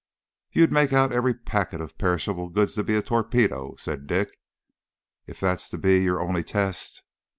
[0.51, 4.35] "You'd make out every packet of perishable goods to be a torpedo," said Dick,
[5.27, 7.03] "if that is to be your only test."